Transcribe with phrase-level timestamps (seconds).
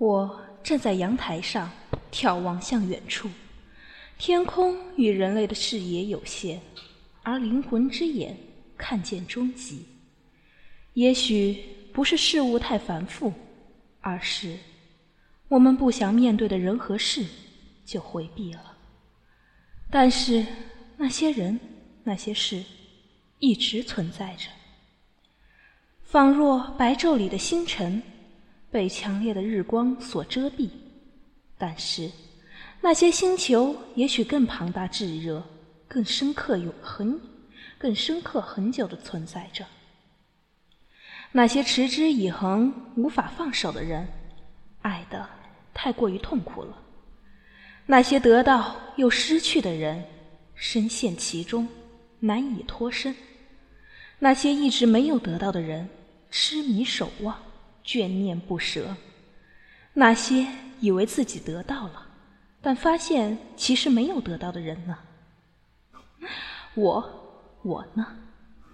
[0.00, 1.70] 我站在阳台上，
[2.10, 3.28] 眺望向远处。
[4.16, 6.58] 天空与人类的视野有限，
[7.22, 8.34] 而灵魂之眼
[8.78, 9.84] 看见终极。
[10.94, 13.30] 也许不是事物太繁复，
[14.00, 14.56] 而是
[15.48, 17.26] 我们不想面对的人和事
[17.84, 18.78] 就回避了。
[19.90, 20.46] 但是
[20.96, 21.60] 那些人、
[22.04, 22.64] 那些事
[23.38, 24.48] 一直存在着，
[26.02, 28.02] 仿若白昼里的星辰。
[28.70, 30.70] 被强烈的日光所遮蔽，
[31.58, 32.10] 但是
[32.80, 35.42] 那些星球也许更庞大、炙热、
[35.88, 37.20] 更深刻、永恒、
[37.76, 39.64] 更深刻、很久的存在着。
[41.32, 44.06] 那些持之以恒、无法放手的人，
[44.82, 45.28] 爱的
[45.74, 46.74] 太过于痛苦了；
[47.86, 50.04] 那些得到又失去的人，
[50.54, 51.68] 深陷其中，
[52.20, 53.14] 难以脱身；
[54.18, 55.88] 那些一直没有得到的人，
[56.30, 57.36] 痴迷守望。
[57.84, 58.96] 眷念不舍，
[59.94, 60.46] 那些
[60.80, 62.06] 以为自己得到了，
[62.60, 64.98] 但发现其实没有得到的人呢？
[66.74, 68.06] 我，我呢？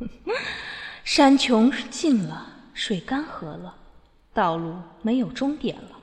[1.04, 3.76] 山穷尽了，水干涸了，
[4.32, 5.98] 道路没有终点了，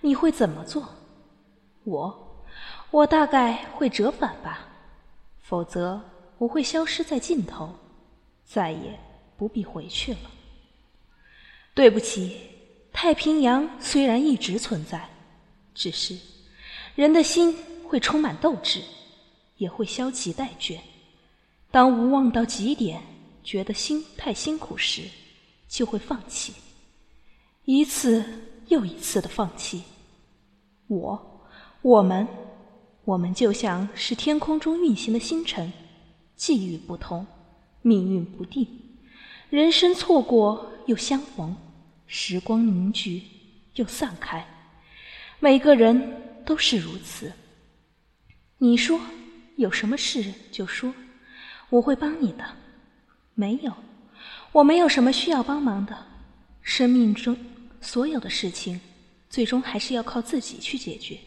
[0.00, 0.86] 你会怎么做？
[1.84, 2.44] 我，
[2.90, 4.66] 我大概会折返吧，
[5.40, 6.00] 否则
[6.38, 7.74] 我会消失在尽头，
[8.44, 8.98] 再也
[9.36, 10.18] 不必回去了。
[11.76, 12.34] 对不起，
[12.90, 15.10] 太平洋虽然一直存在，
[15.74, 16.16] 只是
[16.94, 18.80] 人的心会充满斗志，
[19.58, 20.78] 也会消极怠倦。
[21.70, 23.02] 当无望到极点，
[23.44, 25.02] 觉得心太辛苦时，
[25.68, 26.54] 就会放弃，
[27.66, 28.24] 一次
[28.68, 29.82] 又一次的放弃。
[30.86, 31.42] 我，
[31.82, 32.26] 我们，
[33.04, 35.70] 我们就像是天空中运行的星辰，
[36.36, 37.26] 际遇不同，
[37.82, 38.66] 命运不定，
[39.50, 41.54] 人生错过又相逢。
[42.06, 43.22] 时光凝聚，
[43.74, 44.44] 又散开。
[45.40, 47.32] 每个人都是如此。
[48.58, 49.00] 你说
[49.56, 50.94] 有什么事就说，
[51.68, 52.44] 我会帮你的。
[53.34, 53.72] 没有，
[54.52, 55.96] 我没有什么需要帮忙的。
[56.62, 57.36] 生命中
[57.80, 58.80] 所有的事情，
[59.28, 61.18] 最终还是要靠自己去解决。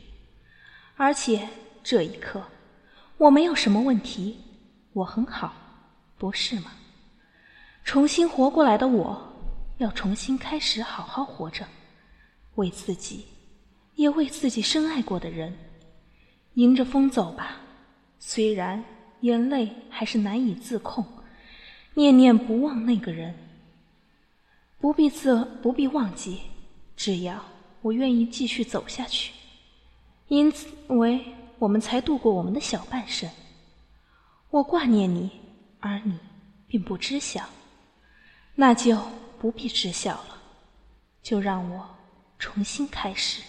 [0.95, 1.47] 而且
[1.83, 2.43] 这一刻，
[3.17, 4.37] 我没有什么问题，
[4.93, 5.53] 我很好，
[6.17, 6.71] 不是吗？
[7.83, 9.25] 重新活过来的我。
[9.79, 11.65] 要重新开始，好好活着，
[12.55, 13.25] 为自己，
[13.95, 15.57] 也为自己深爱过的人，
[16.55, 17.61] 迎着风走吧。
[18.19, 18.83] 虽然
[19.21, 21.05] 眼泪还是难以自控，
[21.93, 23.33] 念念不忘那个人，
[24.81, 26.41] 不必自不必忘记，
[26.97, 27.41] 只要
[27.81, 29.31] 我愿意继续走下去，
[30.27, 31.23] 因此为
[31.57, 33.29] 我们才度过我们的小半生。
[34.49, 35.31] 我挂念你，
[35.79, 36.19] 而你
[36.67, 37.45] 并不知晓，
[38.55, 38.97] 那就。
[39.39, 40.37] 不必知晓了，
[41.23, 41.89] 就让我
[42.37, 43.41] 重新开始。